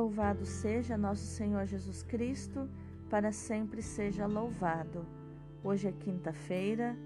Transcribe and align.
Louvado 0.00 0.46
seja 0.46 0.96
nosso 0.96 1.26
Senhor 1.26 1.66
Jesus 1.66 2.02
Cristo, 2.02 2.66
para 3.10 3.30
sempre 3.32 3.82
seja 3.82 4.26
louvado. 4.26 5.04
Hoje 5.62 5.88
é 5.88 5.92
quinta-feira, 5.92 6.96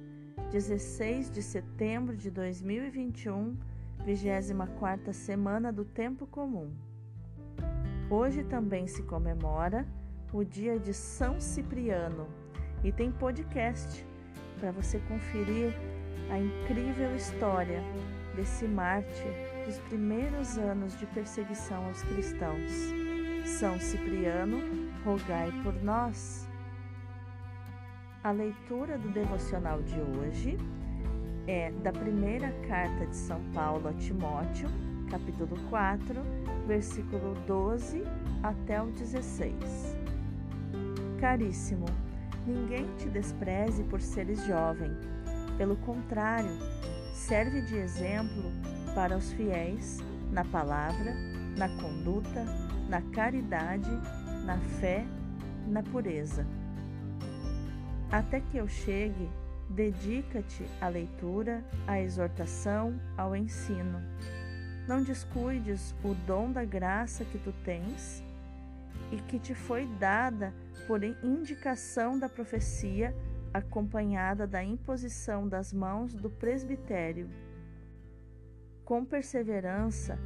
16 0.53 1.29
de 1.29 1.43
setembro 1.43 2.17
de 2.17 2.31
2021, 2.31 3.57
24 4.05 5.13
semana 5.13 5.73
do 5.73 5.85
Tempo 5.85 6.25
Comum. 6.25 6.71
Hoje 8.09 8.45
também 8.45 8.87
se 8.87 9.03
comemora 9.03 9.85
o 10.33 10.45
dia 10.45 10.79
de 10.79 10.95
São 10.95 11.41
Cipriano 11.41 12.29
e 12.85 12.93
tem 12.93 13.11
podcast 13.11 14.07
para 14.61 14.71
você 14.71 15.01
conferir 15.01 15.75
a 16.31 16.39
incrível 16.39 17.17
história 17.17 17.83
desse 18.37 18.69
mártir 18.69 19.54
dos 19.65 19.79
primeiros 19.79 20.59
anos 20.59 20.99
de 20.99 21.07
perseguição 21.07 21.87
aos 21.87 22.03
cristãos. 22.03 22.71
São 23.47 23.79
Cipriano, 23.81 24.59
rogai 25.05 25.51
por 25.63 25.75
nós. 25.83 26.47
A 28.23 28.31
leitura 28.31 28.99
do 28.99 29.09
devocional 29.11 29.83
de 29.83 29.99
hoje 30.01 30.59
é 31.47 31.71
da 31.71 31.93
primeira 31.93 32.51
carta 32.69 33.07
de 33.07 33.17
São 33.17 33.41
Paulo 33.53 33.89
a 33.89 33.93
Timóteo, 33.95 34.69
capítulo 35.11 35.57
4, 35.69 36.15
versículo 36.67 37.35
12 37.47 38.03
até 38.43 38.83
o 38.83 38.87
16. 38.87 39.55
Caríssimo, 41.21 41.87
ninguém 42.47 42.87
te 42.97 43.09
despreze 43.09 43.83
por 43.85 44.01
seres 44.01 44.45
jovem. 44.47 44.91
Pelo 45.57 45.77
contrário, 45.77 46.59
serve 47.13 47.63
de 47.63 47.77
exemplo 47.77 48.53
para 48.95 49.17
os 49.17 49.33
fiéis 49.33 49.99
na 50.31 50.45
palavra, 50.45 51.13
na 51.57 51.69
conduta, 51.81 52.45
na 52.89 53.03
caridade, 53.13 53.91
na 54.45 54.59
fé, 54.81 55.05
na 55.67 55.83
pureza. 55.83 56.47
Até 58.11 58.41
que 58.41 58.57
eu 58.57 58.69
chegue, 58.69 59.29
dedica-te 59.69 60.65
à 60.81 60.89
leitura, 60.89 61.65
à 61.87 62.01
exortação, 62.01 63.01
ao 63.17 63.35
ensino. 63.35 64.01
Não 64.87 65.03
descuides 65.03 65.95
o 66.05 66.15
dom 66.27 66.53
da 66.53 66.65
graça 66.65 67.25
que 67.25 67.39
tu 67.39 67.53
tens 67.65 68.23
e 69.11 69.17
que 69.17 69.39
te 69.39 69.55
foi 69.55 69.87
dada 69.99 70.53
por 70.87 71.03
indicação 71.03 72.19
da 72.19 72.29
profecia, 72.29 73.15
acompanhada 73.53 74.47
da 74.47 74.63
imposição 74.63 75.49
das 75.49 75.73
mãos 75.73 76.15
do 76.15 76.29
presbitério. 76.29 77.29
Com 78.85 79.03
perseverança, 79.03 80.19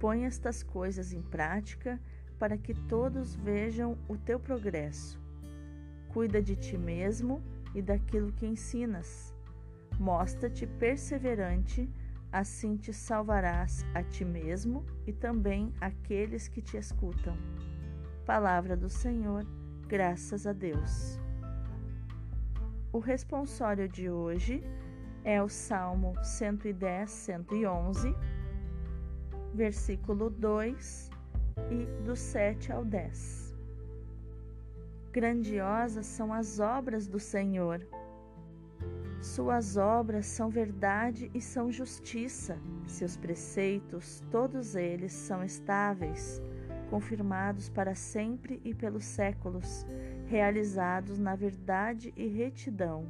põe 0.00 0.24
estas 0.24 0.62
coisas 0.62 1.12
em 1.12 1.20
prática 1.20 2.00
para 2.38 2.56
que 2.56 2.72
todos 2.72 3.34
vejam 3.34 3.98
o 4.08 4.16
teu 4.16 4.40
progresso. 4.40 5.20
Cuida 6.08 6.40
de 6.40 6.56
ti 6.56 6.78
mesmo 6.78 7.42
e 7.74 7.82
daquilo 7.82 8.32
que 8.32 8.46
ensinas. 8.46 9.34
Mostra-te 9.98 10.66
perseverante, 10.66 11.90
assim 12.32 12.76
te 12.76 12.90
salvarás 12.90 13.84
a 13.94 14.02
ti 14.02 14.24
mesmo 14.24 14.82
e 15.06 15.12
também 15.12 15.74
aqueles 15.78 16.48
que 16.48 16.62
te 16.62 16.78
escutam. 16.78 17.36
Palavra 18.24 18.74
do 18.74 18.88
Senhor, 18.88 19.46
graças 19.86 20.46
a 20.46 20.54
Deus. 20.54 21.20
O 22.90 22.98
responsório 22.98 23.86
de 23.86 24.08
hoje 24.08 24.62
é 25.26 25.42
o 25.42 25.48
Salmo 25.48 26.14
110, 26.22 27.10
111, 27.10 28.14
versículo 29.52 30.30
2 30.30 31.10
e 31.68 31.84
do 32.04 32.14
7 32.14 32.70
ao 32.70 32.84
10. 32.84 33.52
Grandiosas 35.10 36.06
são 36.06 36.32
as 36.32 36.60
obras 36.60 37.08
do 37.08 37.18
Senhor. 37.18 37.84
Suas 39.20 39.76
obras 39.76 40.26
são 40.26 40.48
verdade 40.48 41.28
e 41.34 41.40
são 41.40 41.72
justiça. 41.72 42.56
Seus 42.86 43.16
preceitos, 43.16 44.22
todos 44.30 44.76
eles, 44.76 45.12
são 45.12 45.42
estáveis 45.42 46.40
confirmados 46.88 47.68
para 47.68 47.96
sempre 47.96 48.60
e 48.64 48.72
pelos 48.72 49.04
séculos, 49.04 49.84
realizados 50.26 51.18
na 51.18 51.34
verdade 51.34 52.14
e 52.16 52.28
retidão. 52.28 53.04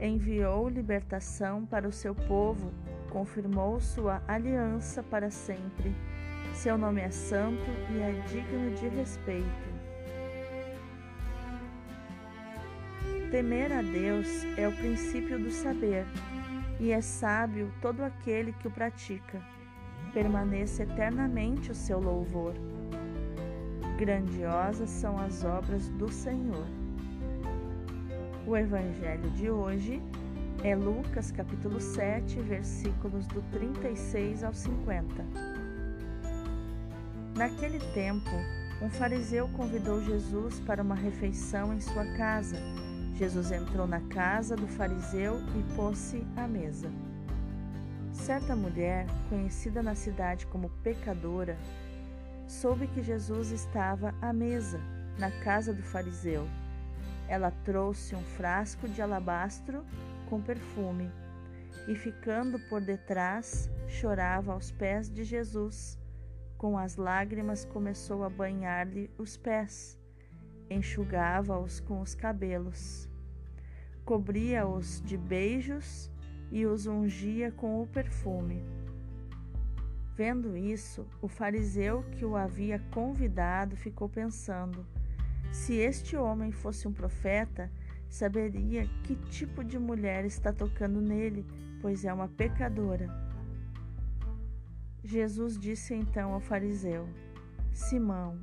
Enviou 0.00 0.68
libertação 0.68 1.66
para 1.66 1.86
o 1.86 1.92
seu 1.92 2.14
povo, 2.14 2.72
confirmou 3.10 3.78
sua 3.80 4.22
aliança 4.26 5.02
para 5.02 5.30
sempre. 5.30 5.94
Seu 6.54 6.78
nome 6.78 7.02
é 7.02 7.10
santo 7.10 7.70
e 7.90 8.00
é 8.00 8.12
digno 8.26 8.70
de 8.74 8.88
respeito. 8.88 9.70
Temer 13.30 13.72
a 13.72 13.82
Deus 13.82 14.44
é 14.56 14.66
o 14.66 14.72
princípio 14.72 15.38
do 15.38 15.50
saber, 15.50 16.06
e 16.80 16.90
é 16.90 17.00
sábio 17.00 17.72
todo 17.80 18.02
aquele 18.02 18.52
que 18.54 18.66
o 18.66 18.70
pratica 18.70 19.40
permaneça 20.12 20.82
eternamente 20.82 21.70
o 21.70 21.74
seu 21.74 22.00
louvor. 22.00 22.54
Grandiosas 23.98 24.90
são 24.90 25.18
as 25.18 25.44
obras 25.44 25.88
do 25.90 26.10
Senhor. 26.10 26.79
O 28.50 28.56
evangelho 28.56 29.30
de 29.30 29.48
hoje 29.48 30.02
é 30.64 30.74
Lucas 30.74 31.30
capítulo 31.30 31.80
7, 31.80 32.40
versículos 32.40 33.24
do 33.28 33.40
36 33.52 34.42
ao 34.42 34.52
50. 34.52 35.24
Naquele 37.36 37.78
tempo, 37.94 38.28
um 38.82 38.90
fariseu 38.90 39.48
convidou 39.50 40.02
Jesus 40.02 40.58
para 40.66 40.82
uma 40.82 40.96
refeição 40.96 41.72
em 41.72 41.80
sua 41.80 42.04
casa. 42.16 42.56
Jesus 43.14 43.52
entrou 43.52 43.86
na 43.86 44.00
casa 44.08 44.56
do 44.56 44.66
fariseu 44.66 45.36
e 45.56 45.76
pôs-se 45.76 46.26
à 46.36 46.48
mesa. 46.48 46.90
Certa 48.12 48.56
mulher, 48.56 49.06
conhecida 49.28 49.80
na 49.80 49.94
cidade 49.94 50.44
como 50.46 50.70
pecadora, 50.82 51.56
soube 52.48 52.88
que 52.88 53.00
Jesus 53.00 53.52
estava 53.52 54.12
à 54.20 54.32
mesa, 54.32 54.80
na 55.20 55.30
casa 55.30 55.72
do 55.72 55.84
fariseu. 55.84 56.48
Ela 57.30 57.52
trouxe 57.52 58.16
um 58.16 58.24
frasco 58.24 58.88
de 58.88 59.00
alabastro 59.00 59.86
com 60.28 60.42
perfume 60.42 61.08
e, 61.86 61.94
ficando 61.94 62.58
por 62.68 62.80
detrás, 62.80 63.70
chorava 63.86 64.52
aos 64.52 64.72
pés 64.72 65.08
de 65.08 65.22
Jesus. 65.22 65.96
Com 66.58 66.76
as 66.76 66.96
lágrimas, 66.96 67.64
começou 67.64 68.24
a 68.24 68.28
banhar-lhe 68.28 69.08
os 69.16 69.36
pés, 69.36 69.96
enxugava-os 70.68 71.78
com 71.78 72.00
os 72.00 72.16
cabelos, 72.16 73.08
cobria-os 74.04 75.00
de 75.00 75.16
beijos 75.16 76.10
e 76.50 76.66
os 76.66 76.88
ungia 76.88 77.52
com 77.52 77.80
o 77.80 77.86
perfume. 77.86 78.60
Vendo 80.16 80.56
isso, 80.56 81.06
o 81.22 81.28
fariseu 81.28 82.02
que 82.10 82.24
o 82.24 82.36
havia 82.36 82.80
convidado 82.90 83.76
ficou 83.76 84.08
pensando: 84.08 84.84
se 85.52 85.74
este 85.74 86.16
homem 86.16 86.52
fosse 86.52 86.86
um 86.86 86.92
profeta, 86.92 87.70
saberia 88.08 88.86
que 89.04 89.16
tipo 89.16 89.64
de 89.64 89.78
mulher 89.78 90.24
está 90.24 90.52
tocando 90.52 91.00
nele, 91.00 91.44
pois 91.80 92.04
é 92.04 92.12
uma 92.12 92.28
pecadora. 92.28 93.08
Jesus 95.02 95.58
disse 95.58 95.94
então 95.94 96.32
ao 96.32 96.40
fariseu: 96.40 97.08
Simão, 97.72 98.38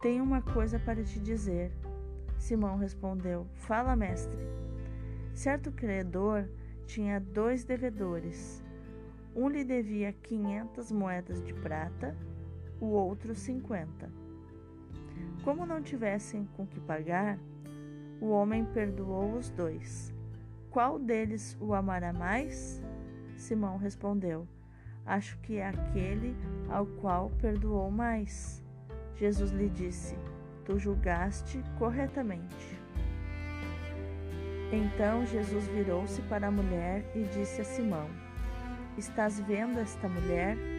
tenho 0.00 0.22
uma 0.22 0.42
coisa 0.42 0.78
para 0.78 1.02
te 1.02 1.20
dizer. 1.20 1.72
Simão 2.38 2.76
respondeu: 2.76 3.46
Fala, 3.54 3.96
mestre. 3.96 4.38
Certo 5.32 5.70
credor 5.72 6.48
tinha 6.86 7.20
dois 7.20 7.64
devedores. 7.64 8.62
Um 9.34 9.48
lhe 9.48 9.64
devia 9.64 10.12
500 10.12 10.90
moedas 10.92 11.42
de 11.42 11.52
prata, 11.52 12.16
o 12.80 12.86
outro 12.86 13.34
50. 13.34 14.25
Como 15.44 15.64
não 15.64 15.82
tivessem 15.82 16.48
com 16.56 16.66
que 16.66 16.80
pagar, 16.80 17.38
o 18.20 18.28
homem 18.30 18.64
perdoou 18.64 19.36
os 19.36 19.50
dois. 19.50 20.12
Qual 20.70 20.98
deles 20.98 21.56
o 21.60 21.74
amará 21.74 22.12
mais? 22.12 22.82
Simão 23.36 23.76
respondeu: 23.76 24.46
Acho 25.04 25.38
que 25.38 25.56
é 25.56 25.68
aquele 25.68 26.36
ao 26.68 26.86
qual 26.86 27.30
perdoou 27.40 27.90
mais. 27.90 28.64
Jesus 29.14 29.52
lhe 29.52 29.68
disse: 29.68 30.16
Tu 30.64 30.78
julgaste 30.78 31.62
corretamente. 31.78 32.78
Então 34.72 35.24
Jesus 35.24 35.66
virou-se 35.68 36.20
para 36.22 36.48
a 36.48 36.50
mulher 36.50 37.04
e 37.14 37.22
disse 37.22 37.60
a 37.60 37.64
Simão: 37.64 38.08
Estás 38.98 39.38
vendo 39.40 39.78
esta 39.78 40.08
mulher? 40.08 40.75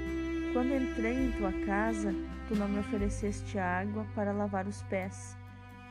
Quando 0.58 0.74
entrei 0.74 1.28
em 1.28 1.32
tua 1.34 1.52
casa, 1.68 2.12
tu 2.48 2.56
não 2.56 2.68
me 2.68 2.80
ofereceste 2.80 3.60
água 3.60 4.08
para 4.16 4.32
lavar 4.32 4.66
os 4.66 4.82
pés. 4.82 5.38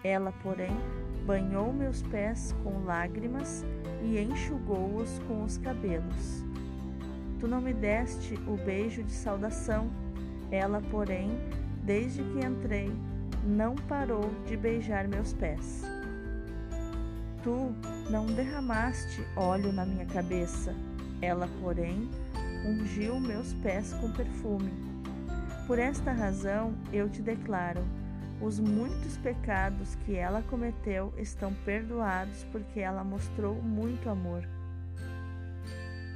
Ela, 0.02 0.32
porém, 0.42 0.76
banhou 1.24 1.72
meus 1.72 2.02
pés 2.02 2.52
com 2.64 2.84
lágrimas 2.84 3.64
e 4.02 4.18
enxugou-os 4.18 5.20
com 5.28 5.44
os 5.44 5.56
cabelos. 5.56 6.44
Tu 7.38 7.46
não 7.46 7.60
me 7.60 7.72
deste 7.72 8.34
o 8.48 8.56
beijo 8.56 9.04
de 9.04 9.12
saudação. 9.12 9.88
Ela, 10.50 10.82
porém, 10.90 11.30
desde 11.84 12.24
que 12.24 12.44
entrei, 12.44 12.92
não 13.44 13.76
parou 13.76 14.28
de 14.46 14.56
beijar 14.56 15.06
meus 15.06 15.32
pés. 15.32 15.84
Tu 17.44 17.72
não 18.10 18.26
derramaste 18.26 19.24
óleo 19.36 19.72
na 19.72 19.86
minha 19.86 20.06
cabeça, 20.06 20.74
ela, 21.22 21.48
porém, 21.60 22.10
ungiu 22.66 23.20
meus 23.20 23.54
pés 23.54 23.92
com 23.94 24.10
perfume. 24.10 24.72
Por 25.66 25.78
esta 25.78 26.12
razão 26.12 26.74
eu 26.92 27.08
te 27.08 27.22
declaro: 27.22 27.84
os 28.40 28.58
muitos 28.58 29.16
pecados 29.16 29.94
que 30.04 30.16
ela 30.16 30.42
cometeu 30.42 31.14
estão 31.16 31.54
perdoados, 31.64 32.44
porque 32.50 32.80
ela 32.80 33.04
mostrou 33.04 33.54
muito 33.54 34.10
amor. 34.10 34.42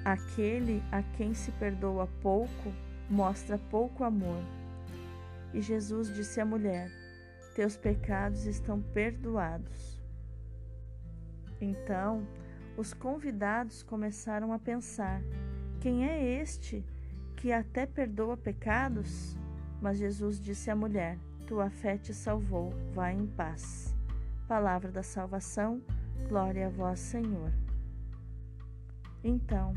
Aquele 0.05 0.83
a 0.91 1.03
quem 1.03 1.35
se 1.35 1.53
perdoa 1.53 2.09
pouco 2.21 2.73
mostra 3.09 3.59
pouco 3.59 4.03
amor. 4.03 4.43
E 5.55 5.61
Jesus 5.61 6.15
disse 6.15 6.41
à 6.41 6.45
mulher: 6.45 6.91
Teus 7.55 7.77
pecados 7.77 8.47
estão 8.47 8.81
perdoados. 8.81 10.01
Então, 11.61 12.27
os 12.77 12.95
convidados 12.95 13.83
começaram 13.83 14.53
a 14.53 14.59
pensar: 14.59 15.23
Quem 15.81 16.07
é 16.07 16.41
este 16.43 16.85
que 17.37 17.51
até 17.51 17.87
perdoa 17.87 18.37
pecados? 18.37 19.35
Mas 19.81 19.97
Jesus 19.97 20.39
disse 20.39 20.71
à 20.71 20.77
mulher: 20.77 21.19
Tua 21.47 21.71
fé 21.71 21.97
te 21.97 22.13
salvou, 22.13 22.71
vai 22.93 23.15
em 23.15 23.27
paz. 23.27 23.97
Palavra 24.47 24.93
da 24.93 25.03
salvação, 25.03 25.81
glória 26.29 26.67
a 26.67 26.71
vós, 26.71 27.01
Senhor. 27.01 27.51
Então, 29.25 29.73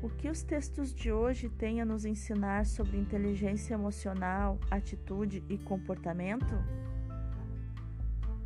o 0.00 0.08
que 0.08 0.28
os 0.28 0.44
textos 0.44 0.94
de 0.94 1.10
hoje 1.10 1.48
têm 1.48 1.80
a 1.80 1.84
nos 1.84 2.04
ensinar 2.04 2.64
sobre 2.64 2.96
inteligência 2.96 3.74
emocional, 3.74 4.56
atitude 4.70 5.42
e 5.48 5.58
comportamento? 5.58 6.54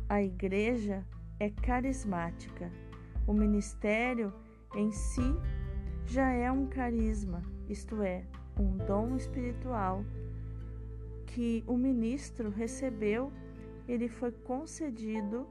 A 0.09 0.23
igreja 0.23 1.05
é 1.39 1.51
carismática. 1.51 2.71
O 3.27 3.33
ministério 3.33 4.33
em 4.75 4.91
si 4.91 5.35
já 6.05 6.29
é 6.29 6.51
um 6.51 6.67
carisma, 6.67 7.41
isto 7.69 8.01
é, 8.01 8.23
um 8.59 8.77
dom 8.77 9.15
espiritual 9.15 10.03
que 11.27 11.63
o 11.67 11.75
ministro 11.75 12.49
recebeu, 12.49 13.31
ele 13.87 14.07
foi 14.07 14.31
concedido 14.31 15.47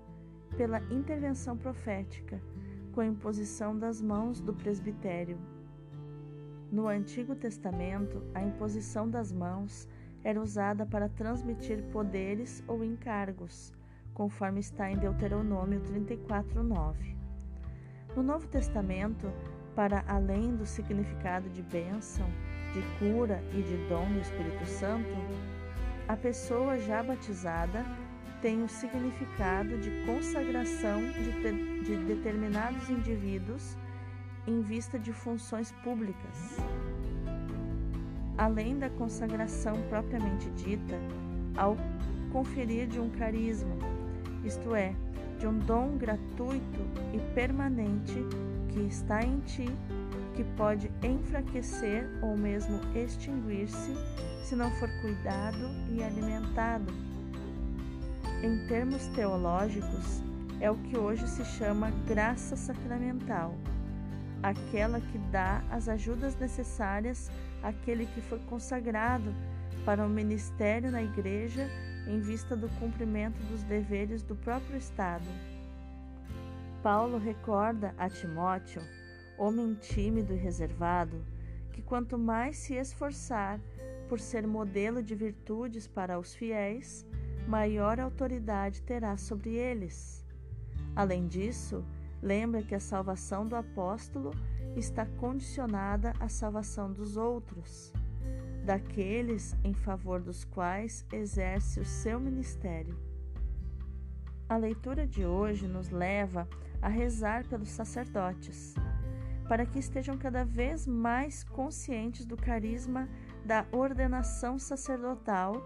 pela 0.57 0.81
intervenção 0.93 1.57
profética, 1.57 2.41
com 2.93 3.01
a 3.01 3.07
imposição 3.07 3.77
das 3.79 4.01
mãos 4.01 4.41
do 4.41 4.55
presbitério. 4.55 5.39
No 6.71 6.89
Antigo 6.89 7.35
Testamento, 7.35 8.23
a 8.35 8.43
imposição 8.43 9.09
das 9.09 9.33
mãos 9.33 9.89
era 10.23 10.41
usada 10.41 10.87
para 10.87 11.09
transmitir 11.09 11.83
poderes 11.93 12.65
ou 12.67 12.83
encargos 12.83 13.73
conforme 14.15 14.61
está 14.61 14.91
em 14.91 14.97
Deuteronômio 14.97 15.81
34:9. 15.81 17.17
No 18.17 18.23
Novo 18.23 18.47
Testamento, 18.47 19.31
para 19.75 20.05
além 20.07 20.55
do 20.57 20.65
significado 20.65 21.49
de 21.49 21.63
bênção, 21.63 22.27
de 22.73 22.83
cura 22.99 23.43
e 23.53 23.63
de 23.63 23.77
dom 23.89 24.07
do 24.13 24.21
Espírito 24.21 24.67
Santo, 24.67 25.09
a 26.07 26.17
pessoa 26.17 26.79
já 26.79 27.03
batizada 27.03 27.85
tem 28.43 28.63
o 28.63 28.69
significado 28.69 29.79
de 29.79 29.91
consagração 30.05 31.01
de, 31.01 31.83
de 31.83 31.97
determinados 32.05 32.91
indivíduos 32.91 33.77
em 34.47 34.61
vista 34.61 34.99
de 34.99 35.13
funções 35.13 35.73
públicas. 35.83 36.59
Além 38.37 38.79
da 38.79 38.91
consagração 38.91 39.81
propriamente 39.89 40.51
dita, 40.51 40.95
ao 41.57 41.77
conferir 42.33 42.87
de 42.87 43.01
um 43.01 43.09
carisma, 43.11 43.77
isto 44.45 44.75
é, 44.75 44.95
de 45.39 45.47
um 45.47 45.59
dom 45.61 45.97
gratuito 45.97 46.81
e 47.15 47.35
permanente 47.35 48.27
que 48.75 48.81
está 48.81 49.23
em 49.23 49.39
ti, 49.41 49.67
que 50.35 50.43
pode 50.57 50.91
enfraquecer 51.03 52.11
ou 52.21 52.37
mesmo 52.37 52.81
extinguir-se 52.95 53.95
se 54.43 54.57
não 54.57 54.71
for 54.73 54.91
cuidado 55.01 55.71
e 55.93 56.03
alimentado. 56.03 56.93
Em 58.43 58.67
termos 58.67 59.07
teológicos, 59.09 60.21
é 60.61 60.71
o 60.71 60.75
que 60.75 60.99
hoje 60.99 61.27
se 61.29 61.45
chama 61.45 61.91
graça 62.07 62.57
sacramental, 62.57 63.55
aquela 64.43 65.01
que 65.01 65.19
dá 65.31 65.63
as 65.71 65.89
ajudas 65.89 66.37
necessárias 66.37 67.31
àquele 67.63 68.07
que 68.07 68.21
foi 68.21 68.41
consagrado 68.41 69.33
para 69.85 70.05
o 70.05 70.09
ministério 70.09 70.91
na 70.91 71.03
igreja 71.03 71.69
em 72.09 72.21
vista 72.21 72.57
do 72.57 72.69
cumprimento 72.81 73.39
dos 73.45 73.63
deveres 73.63 74.23
do 74.23 74.35
próprio 74.35 74.77
Estado. 74.77 75.54
Paulo 76.85 77.17
recorda 77.17 77.95
a 77.97 78.11
Timóteo, 78.11 78.83
homem 79.39 79.73
tímido 79.73 80.35
e 80.35 80.37
reservado, 80.37 81.25
que 81.73 81.81
quanto 81.81 82.19
mais 82.19 82.59
se 82.59 82.75
esforçar 82.75 83.59
por 84.07 84.21
ser 84.21 84.47
modelo 84.47 85.03
de 85.03 85.15
virtudes 85.15 85.87
para 85.87 86.19
os 86.19 86.35
fiéis, 86.35 87.07
maior 87.49 87.99
autoridade 87.99 88.83
terá 88.83 89.17
sobre 89.17 89.55
eles. 89.55 90.23
Além 90.95 91.27
disso, 91.27 91.83
lembra 92.21 92.63
que 92.63 92.75
a 92.75 92.81
salvação 92.81 93.47
do 93.47 93.57
apóstolo 93.57 94.33
está 94.77 95.07
condicionada 95.07 96.13
à 96.21 96.29
salvação 96.29 96.93
dos 96.93 97.17
outros 97.17 97.95
daqueles 98.63 99.57
em 99.65 99.73
favor 99.73 100.21
dos 100.21 100.45
quais 100.45 101.07
exerce 101.11 101.81
o 101.81 101.85
seu 101.87 102.21
ministério. 102.21 103.14
A 104.47 104.59
leitura 104.59 105.07
de 105.07 105.25
hoje 105.25 105.67
nos 105.67 105.89
leva 105.89 106.47
a 106.83 106.89
rezar 106.89 107.47
pelos 107.47 107.71
sacerdotes, 107.71 108.75
para 109.49 109.65
que 109.65 109.79
estejam 109.79 110.19
cada 110.19 110.45
vez 110.45 110.87
mais 110.87 111.43
conscientes 111.45 112.27
do 112.27 112.37
carisma 112.37 113.09
da 113.43 113.65
ordenação 113.73 114.59
sacerdotal 114.59 115.63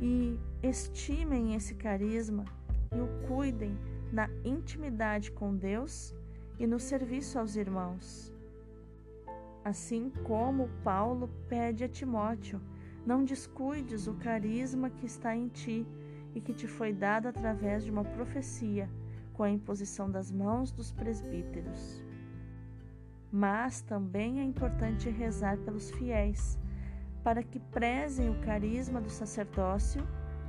e 0.00 0.38
estimem 0.62 1.54
esse 1.54 1.74
carisma 1.74 2.46
e 2.94 3.00
o 3.00 3.08
cuidem 3.28 3.76
na 4.10 4.30
intimidade 4.42 5.30
com 5.30 5.54
Deus 5.54 6.14
e 6.58 6.66
no 6.66 6.80
serviço 6.80 7.38
aos 7.38 7.56
irmãos. 7.56 8.32
Assim 9.62 10.10
como 10.24 10.70
Paulo 10.82 11.28
pede 11.46 11.84
a 11.84 11.88
Timóteo: 11.88 12.58
não 13.04 13.22
descuides 13.22 14.06
o 14.06 14.14
carisma 14.14 14.88
que 14.88 15.04
está 15.04 15.36
em 15.36 15.48
ti 15.48 15.86
e 16.36 16.40
que 16.40 16.52
te 16.52 16.68
foi 16.68 16.92
dado 16.92 17.26
através 17.26 17.82
de 17.84 17.90
uma 17.90 18.04
profecia, 18.04 18.88
com 19.32 19.42
a 19.42 19.50
imposição 19.50 20.08
das 20.08 20.30
mãos 20.30 20.70
dos 20.70 20.92
presbíteros. 20.92 22.04
Mas 23.32 23.80
também 23.80 24.38
é 24.38 24.44
importante 24.44 25.10
rezar 25.10 25.58
pelos 25.58 25.90
fiéis, 25.90 26.56
para 27.24 27.42
que 27.42 27.58
prezem 27.58 28.30
o 28.30 28.40
carisma 28.42 29.00
do 29.00 29.10
sacerdócio, 29.10 30.06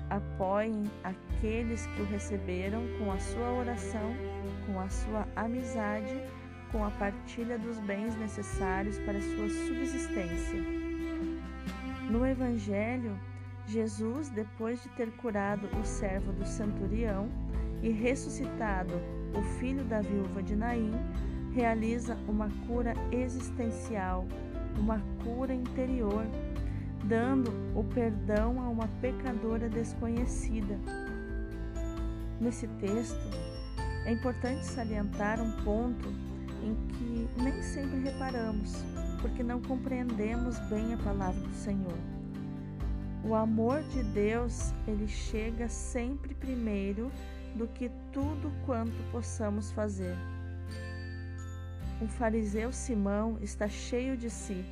apoiem 0.10 0.84
aqueles 1.04 1.88
que 1.88 2.02
o 2.02 2.06
receberam 2.06 2.84
com 3.00 3.12
a 3.12 3.18
sua 3.18 3.52
oração, 3.54 4.14
com 4.68 4.80
a 4.80 4.90
sua 4.90 5.28
amizade 5.36 6.22
com 6.72 6.84
a 6.84 6.92
partilha 6.92 7.58
dos 7.58 7.80
bens 7.80 8.16
necessários 8.16 9.00
para 9.00 9.22
sua 9.22 9.50
subsistência. 9.50 10.60
No 12.10 12.26
Evangelho, 12.26 13.18
Jesus, 13.68 14.30
depois 14.30 14.82
de 14.82 14.90
ter 14.90 15.12
curado 15.18 15.68
o 15.78 15.86
servo 15.86 16.32
do 16.32 16.46
centurião 16.46 17.28
e 17.84 17.90
ressuscitado 17.90 18.94
o 19.36 19.42
filho 19.60 19.84
da 19.84 20.00
viúva 20.00 20.42
de 20.42 20.56
Naim, 20.56 20.94
realiza 21.54 22.16
uma 22.28 22.50
cura 22.66 22.94
existencial, 23.12 24.26
uma 24.78 25.02
cura 25.22 25.54
interior, 25.54 26.26
dando 27.04 27.52
o 27.76 27.84
perdão 27.84 28.62
a 28.62 28.70
uma 28.70 28.88
pecadora 29.02 29.68
desconhecida. 29.68 30.80
Nesse 32.40 32.68
texto, 32.80 33.20
é 34.06 34.14
importante 34.14 34.66
salientar 34.66 35.42
um 35.42 35.52
ponto 35.64 36.08
em 36.64 36.74
que 36.94 37.42
nem 37.42 37.62
sempre 37.62 38.00
reparamos, 38.00 38.74
porque 39.22 39.44
não 39.44 39.62
compreendemos 39.62 40.58
bem 40.70 40.94
a 40.94 40.98
palavra 40.98 41.42
do 41.42 41.54
Senhor. 41.54 42.17
O 43.28 43.36
amor 43.36 43.84
de 43.84 44.02
Deus, 44.04 44.74
ele 44.88 45.06
chega 45.06 45.68
sempre 45.68 46.34
primeiro 46.34 47.12
do 47.56 47.68
que 47.68 47.92
tudo 48.14 48.50
quanto 48.66 48.96
possamos 49.12 49.70
fazer. 49.70 50.16
O 52.02 52.08
fariseu 52.08 52.72
Simão 52.72 53.38
está 53.42 53.68
cheio 53.68 54.16
de 54.16 54.30
si, 54.30 54.64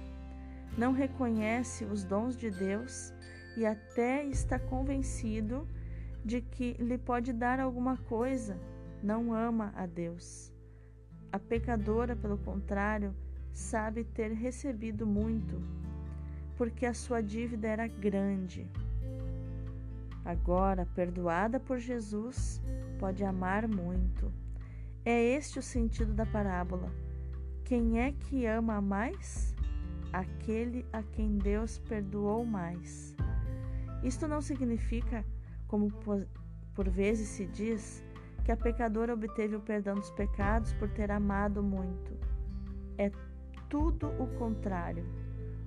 não 0.78 0.94
reconhece 0.94 1.84
os 1.84 2.06
dons 2.06 2.38
de 2.38 2.50
Deus 2.50 3.14
e 3.58 3.66
até 3.66 4.24
está 4.24 4.58
convencido 4.58 5.68
de 6.24 6.40
que 6.40 6.78
lhe 6.80 6.98
pode 6.98 7.34
dar 7.34 7.60
alguma 7.60 7.98
coisa, 7.98 8.58
não 9.04 9.34
ama 9.34 9.74
a 9.76 9.86
Deus. 9.86 10.50
A 11.30 11.38
pecadora, 11.38 12.16
pelo 12.16 12.38
contrário, 12.38 13.14
sabe 13.52 14.06
ter 14.06 14.32
recebido 14.32 15.06
muito, 15.06 15.62
porque 16.58 16.86
a 16.86 16.94
sua 16.94 17.22
dívida 17.22 17.68
era 17.68 17.88
grande. 17.88 18.68
agora 20.24 20.88
perdoada 20.96 21.60
por 21.60 21.78
Jesus, 21.78 22.60
pode 23.00 23.24
amar 23.24 23.68
muito. 23.68 24.32
É 25.04 25.22
este 25.22 25.60
o 25.60 25.62
sentido 25.62 26.14
da 26.14 26.26
parábola. 26.26 26.92
Quem 27.64 28.00
é 28.00 28.12
que 28.12 28.46
ama 28.46 28.82
mais? 28.82 29.56
Aquele 30.12 30.84
a 30.92 31.04
quem 31.04 31.38
Deus 31.38 31.78
perdoou 31.78 32.44
mais. 32.44 33.16
Isto 34.04 34.28
não 34.28 34.42
significa, 34.42 35.24
como 35.68 35.92
por 36.74 36.90
vezes 36.90 37.28
se 37.28 37.46
diz, 37.46 38.04
que 38.44 38.52
a 38.52 38.58
pecadora 38.58 39.14
obteve 39.14 39.56
o 39.56 39.60
perdão 39.60 39.96
dos 39.96 40.12
pecados 40.12 40.74
por 40.74 40.90
ter 40.90 41.12
amado 41.12 41.62
muito. 41.62 42.18
É 42.98 43.12
tudo 43.68 44.08
o 44.22 44.28
contrário. 44.38 45.04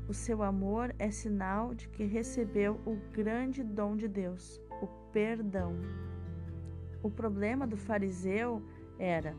O 0.09 0.15
seu 0.15 0.43
amor 0.43 0.95
é 0.99 1.11
sinal 1.11 1.75
de 1.75 1.87
que 1.87 2.03
recebeu 2.03 2.81
o 2.87 2.97
grande 3.13 3.63
dom 3.63 3.95
de 3.95 4.09
Deus, 4.09 4.59
o 4.81 4.87
perdão. 5.13 5.77
O 7.03 7.11
problema 7.11 7.67
do 7.67 7.77
fariseu 7.77 8.63
era: 8.99 9.37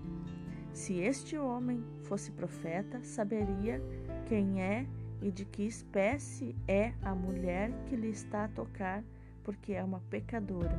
se 0.72 1.00
este 1.00 1.36
homem 1.36 1.84
fosse 2.04 2.32
profeta, 2.32 3.04
saberia 3.04 3.82
quem 4.28 4.62
é 4.62 4.86
e 5.24 5.32
de 5.32 5.44
que 5.44 5.64
espécie 5.64 6.56
é 6.68 6.94
a 7.02 7.16
mulher 7.16 7.72
que 7.88 7.96
lhe 7.96 8.10
está 8.10 8.46
a 8.46 8.50
tocar, 8.50 9.04
porque 9.44 9.74
é 9.74 9.84
uma 9.84 10.02
pecadora. 10.02 10.78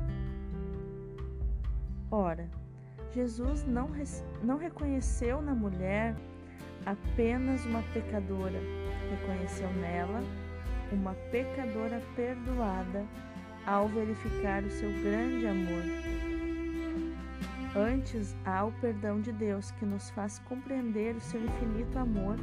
Ora, 2.12 2.48
Jesus 3.12 3.64
não, 3.64 3.90
não 4.40 4.56
reconheceu 4.56 5.42
na 5.42 5.54
mulher 5.54 6.14
apenas 6.86 7.66
uma 7.66 7.82
pecadora, 7.92 8.58
reconheceu 9.10 9.68
nela 9.74 10.22
uma 10.92 11.14
pecadora 11.30 12.02
perdoada 12.16 13.04
ao 13.66 13.88
verificar 13.88 14.62
o 14.64 14.70
seu 14.70 14.90
grande 15.02 15.46
amor. 15.46 15.82
Antes 17.76 18.34
há 18.44 18.64
o 18.64 18.72
perdão 18.80 19.20
de 19.20 19.32
Deus 19.32 19.70
que 19.72 19.84
nos 19.84 20.10
faz 20.10 20.38
compreender 20.40 21.14
o 21.14 21.20
seu 21.20 21.42
infinito 21.44 21.98
amor 21.98 22.36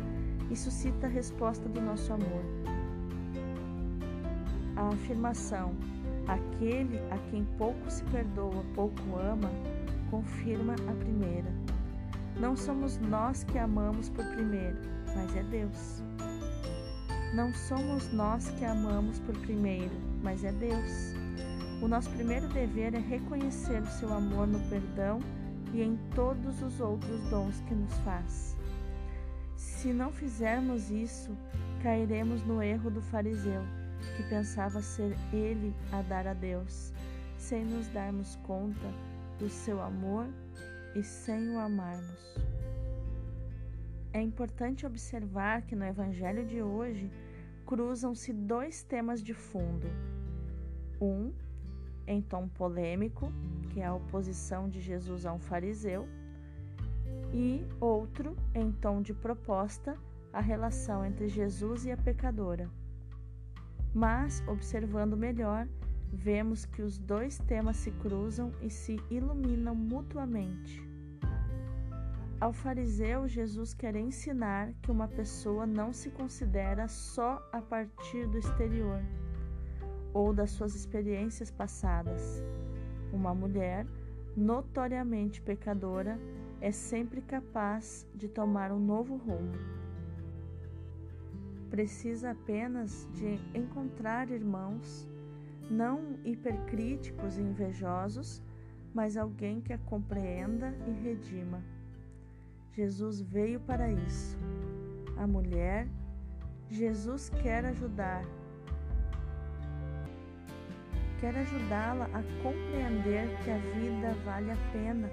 e 0.49 0.55
suscita 0.55 1.07
a 1.07 1.09
resposta 1.09 1.67
do 1.67 1.81
nosso 1.81 2.13
amor. 2.13 2.43
A 4.77 4.87
afirmação 4.87 5.75
Aquele 6.27 6.99
a 7.09 7.17
quem 7.31 7.45
pouco 7.57 7.89
se 7.89 8.03
perdoa, 8.05 8.61
pouco 8.75 9.01
ama, 9.17 9.49
confirma 10.11 10.73
a 10.73 10.93
primeira. 10.99 11.49
Não 12.37 12.53
somos 12.55 12.97
nós 12.97 13.45
que 13.45 13.57
amamos 13.57 14.09
por 14.09 14.25
primeiro, 14.25 14.77
mas 15.15 15.35
é 15.37 15.43
Deus. 15.43 16.03
Não 17.37 17.53
somos 17.53 18.11
nós 18.11 18.49
que 18.57 18.65
amamos 18.65 19.19
por 19.19 19.37
primeiro, 19.41 19.93
mas 20.23 20.43
é 20.43 20.51
Deus. 20.51 21.13
O 21.83 21.87
nosso 21.87 22.09
primeiro 22.09 22.47
dever 22.47 22.95
é 22.95 22.97
reconhecer 22.97 23.79
o 23.79 23.85
seu 23.85 24.11
amor 24.11 24.47
no 24.47 24.59
perdão 24.67 25.19
e 25.71 25.83
em 25.83 25.99
todos 26.15 26.63
os 26.63 26.79
outros 26.79 27.21
dons 27.29 27.61
que 27.67 27.75
nos 27.75 27.93
faz. 27.99 28.57
Se 29.55 29.93
não 29.93 30.11
fizermos 30.11 30.89
isso, 30.89 31.29
cairemos 31.83 32.41
no 32.41 32.59
erro 32.59 32.89
do 32.89 33.03
fariseu 33.03 33.61
que 34.15 34.23
pensava 34.23 34.81
ser 34.81 35.15
ele 35.31 35.75
a 35.91 36.01
dar 36.01 36.25
a 36.25 36.33
Deus, 36.33 36.91
sem 37.37 37.63
nos 37.63 37.87
darmos 37.89 38.35
conta 38.47 38.91
do 39.37 39.47
seu 39.47 39.79
amor 39.79 40.25
e 40.95 41.03
sem 41.03 41.51
o 41.51 41.59
amarmos. 41.59 42.46
É 44.17 44.19
importante 44.19 44.83
observar 44.83 45.61
que 45.61 45.75
no 45.75 45.85
Evangelho 45.85 46.43
de 46.43 46.59
hoje 46.59 47.11
cruzam-se 47.67 48.33
dois 48.33 48.81
temas 48.81 49.21
de 49.21 49.31
fundo. 49.31 49.85
Um, 50.99 51.31
em 52.07 52.19
tom 52.19 52.47
polêmico, 52.47 53.31
que 53.69 53.79
é 53.79 53.85
a 53.85 53.93
oposição 53.93 54.67
de 54.67 54.81
Jesus 54.81 55.23
a 55.23 55.31
um 55.31 55.37
fariseu, 55.37 56.07
e 57.31 57.63
outro, 57.79 58.35
em 58.55 58.71
tom 58.71 59.03
de 59.03 59.13
proposta, 59.13 59.95
a 60.33 60.41
relação 60.41 61.05
entre 61.05 61.27
Jesus 61.27 61.85
e 61.85 61.91
a 61.91 61.97
pecadora. 61.97 62.67
Mas, 63.93 64.43
observando 64.47 65.15
melhor, 65.15 65.67
vemos 66.11 66.65
que 66.65 66.81
os 66.81 66.97
dois 66.97 67.37
temas 67.37 67.77
se 67.77 67.91
cruzam 67.91 68.51
e 68.63 68.69
se 68.71 68.99
iluminam 69.11 69.75
mutuamente. 69.75 70.86
Ao 72.39 72.53
fariseu, 72.53 73.27
Jesus 73.27 73.73
quer 73.73 73.95
ensinar 73.95 74.73
que 74.81 74.91
uma 74.91 75.07
pessoa 75.07 75.65
não 75.65 75.91
se 75.91 76.11
considera 76.11 76.87
só 76.87 77.41
a 77.51 77.61
partir 77.61 78.27
do 78.27 78.37
exterior 78.37 79.01
ou 80.13 80.33
das 80.33 80.51
suas 80.51 80.75
experiências 80.75 81.49
passadas. 81.49 82.43
Uma 83.11 83.33
mulher 83.33 83.87
notoriamente 84.35 85.41
pecadora 85.41 86.19
é 86.61 86.71
sempre 86.71 87.21
capaz 87.21 88.07
de 88.13 88.27
tomar 88.27 88.71
um 88.71 88.79
novo 88.79 89.15
rumo 89.15 89.77
Precisa 91.69 92.31
apenas 92.31 93.07
de 93.13 93.39
encontrar 93.53 94.31
irmãos, 94.31 95.07
não 95.69 96.17
hipercríticos 96.23 97.37
e 97.37 97.41
invejosos, 97.41 98.41
mas 98.93 99.17
alguém 99.17 99.59
que 99.59 99.73
a 99.73 99.77
compreenda 99.77 100.73
e 100.87 100.91
redima. 100.91 101.61
Jesus 102.77 103.21
veio 103.21 103.59
para 103.61 103.91
isso. 103.91 104.37
A 105.17 105.25
mulher, 105.25 105.87
Jesus 106.69 107.27
quer 107.41 107.65
ajudar. 107.65 108.23
Quer 111.19 111.35
ajudá-la 111.37 112.05
a 112.13 112.21
compreender 112.43 113.35
que 113.43 113.49
a 113.49 113.57
vida 113.57 114.13
vale 114.23 114.51
a 114.51 114.57
pena, 114.71 115.09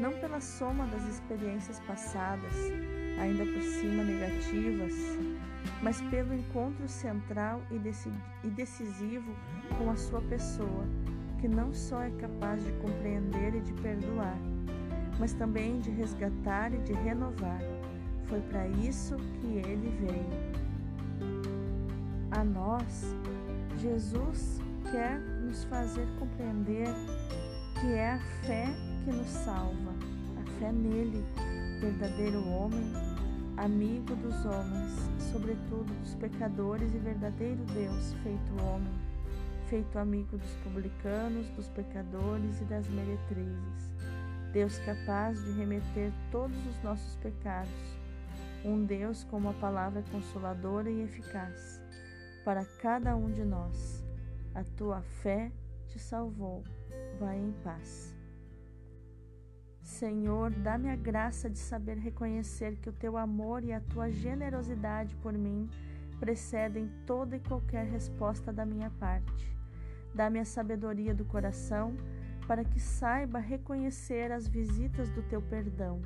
não 0.00 0.18
pela 0.20 0.40
soma 0.40 0.86
das 0.86 1.06
experiências 1.06 1.78
passadas, 1.80 2.54
ainda 3.20 3.44
por 3.44 3.60
cima 3.60 4.04
negativas, 4.04 4.94
mas 5.82 6.00
pelo 6.00 6.32
encontro 6.32 6.88
central 6.88 7.60
e 7.70 8.48
decisivo 8.48 9.34
com 9.76 9.90
a 9.90 9.96
sua 9.96 10.22
pessoa, 10.22 10.86
que 11.38 11.46
não 11.46 11.74
só 11.74 12.00
é 12.00 12.10
capaz 12.12 12.64
de 12.64 12.72
compreender 12.80 13.54
e 13.54 13.60
de 13.60 13.74
perdoar, 13.82 14.38
mas 15.22 15.32
também 15.34 15.78
de 15.78 15.88
resgatar 15.88 16.74
e 16.74 16.78
de 16.78 16.92
renovar. 16.94 17.60
Foi 18.24 18.40
para 18.40 18.66
isso 18.66 19.14
que 19.40 19.46
ele 19.46 19.96
veio. 20.00 20.52
A 22.32 22.42
nós, 22.42 23.14
Jesus 23.78 24.60
quer 24.90 25.20
nos 25.20 25.62
fazer 25.66 26.08
compreender 26.18 26.88
que 27.80 27.92
é 27.92 28.14
a 28.14 28.18
fé 28.44 28.66
que 29.04 29.12
nos 29.12 29.28
salva, 29.28 29.94
a 30.40 30.58
fé 30.58 30.72
nele, 30.72 31.24
verdadeiro 31.80 32.44
homem 32.48 32.92
amigo 33.58 34.16
dos 34.16 34.44
homens, 34.44 35.08
sobretudo 35.30 35.94
dos 36.00 36.16
pecadores 36.16 36.92
e 36.96 36.98
verdadeiro 36.98 37.62
Deus, 37.66 38.12
feito 38.24 38.60
homem, 38.60 38.92
feito 39.68 40.00
amigo 40.00 40.36
dos 40.36 40.54
publicanos, 40.64 41.48
dos 41.50 41.68
pecadores 41.68 42.60
e 42.60 42.64
das 42.64 42.88
meretrizes. 42.88 43.92
Deus 44.52 44.78
capaz 44.80 45.42
de 45.42 45.52
remeter 45.52 46.12
todos 46.30 46.56
os 46.66 46.82
nossos 46.82 47.16
pecados. 47.16 47.72
Um 48.64 48.84
Deus 48.84 49.24
com 49.24 49.38
uma 49.38 49.54
palavra 49.54 50.04
consoladora 50.12 50.90
e 50.90 51.02
eficaz 51.02 51.80
para 52.44 52.64
cada 52.80 53.16
um 53.16 53.30
de 53.30 53.44
nós. 53.44 54.04
A 54.54 54.62
tua 54.76 55.00
fé 55.22 55.50
te 55.86 55.98
salvou. 55.98 56.62
Vai 57.18 57.38
em 57.38 57.52
paz. 57.64 58.14
Senhor, 59.80 60.50
dá-me 60.50 60.90
a 60.90 60.96
graça 60.96 61.48
de 61.48 61.58
saber 61.58 61.96
reconhecer 61.96 62.76
que 62.76 62.88
o 62.88 62.92
teu 62.92 63.16
amor 63.16 63.64
e 63.64 63.72
a 63.72 63.80
tua 63.80 64.10
generosidade 64.10 65.14
por 65.16 65.32
mim 65.32 65.68
precedem 66.20 66.90
toda 67.06 67.36
e 67.36 67.40
qualquer 67.40 67.86
resposta 67.86 68.52
da 68.52 68.66
minha 68.66 68.90
parte. 68.90 69.56
Dá-me 70.14 70.38
a 70.38 70.44
sabedoria 70.44 71.14
do 71.14 71.24
coração 71.24 71.96
para 72.46 72.64
que 72.64 72.80
saiba 72.80 73.38
reconhecer 73.38 74.32
as 74.32 74.46
visitas 74.46 75.10
do 75.10 75.22
teu 75.22 75.40
perdão. 75.40 76.00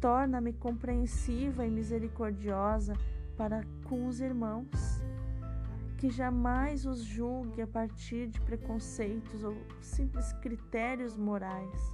Torna-me 0.00 0.52
compreensiva 0.52 1.66
e 1.66 1.70
misericordiosa 1.70 2.94
para 3.36 3.62
com 3.84 4.06
os 4.06 4.20
irmãos, 4.20 5.02
que 5.98 6.10
jamais 6.10 6.86
os 6.86 7.02
julgue 7.02 7.62
a 7.62 7.66
partir 7.66 8.28
de 8.28 8.40
preconceitos 8.40 9.42
ou 9.42 9.56
simples 9.80 10.32
critérios 10.34 11.16
morais 11.16 11.92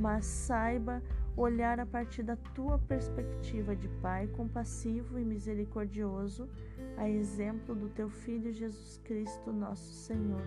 mas 0.00 0.24
saiba 0.24 1.02
olhar 1.36 1.78
a 1.78 1.86
partir 1.86 2.22
da 2.22 2.34
tua 2.34 2.78
perspectiva 2.78 3.76
de 3.76 3.86
Pai 4.00 4.26
compassivo 4.28 5.18
e 5.18 5.24
misericordioso, 5.24 6.48
a 6.96 7.08
exemplo 7.08 7.74
do 7.74 7.88
teu 7.90 8.08
Filho 8.08 8.50
Jesus 8.50 8.98
Cristo, 9.04 9.52
nosso 9.52 9.92
Senhor. 9.92 10.42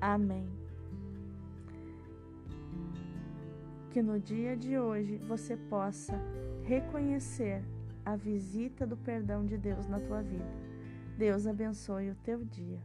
Amém. 0.00 0.63
Que 3.94 4.02
no 4.02 4.18
dia 4.18 4.56
de 4.56 4.76
hoje 4.76 5.18
você 5.18 5.56
possa 5.56 6.20
reconhecer 6.64 7.62
a 8.04 8.16
visita 8.16 8.84
do 8.84 8.96
perdão 8.96 9.46
de 9.46 9.56
Deus 9.56 9.86
na 9.86 10.00
tua 10.00 10.20
vida. 10.20 10.52
Deus 11.16 11.46
abençoe 11.46 12.10
o 12.10 12.16
teu 12.16 12.44
dia. 12.44 12.80